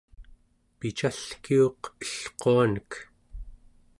[0.79, 2.91] picalkiuq elquanek